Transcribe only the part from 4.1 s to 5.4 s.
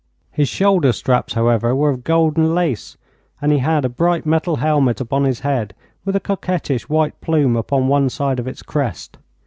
metal helmet upon